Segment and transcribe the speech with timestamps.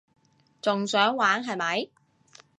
[0.63, 1.91] 仲想玩係咪？